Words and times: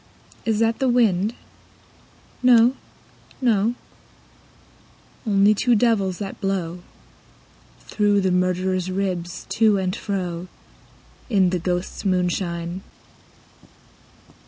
Is 0.45 0.57
that 0.57 0.79
the 0.79 0.89
wind? 0.89 1.35
No, 2.41 2.73
no; 3.39 3.75
Only 5.27 5.53
two 5.53 5.75
devils, 5.75 6.17
that 6.17 6.41
blow 6.41 6.81
Through 7.81 8.21
the 8.21 8.31
murderer's 8.31 8.89
ribs 8.89 9.45
to 9.49 9.77
and 9.77 9.95
fro. 9.95 10.47
In 11.29 11.51
the 11.51 11.59
ghosts' 11.59 12.03
moonshine. 12.03 12.81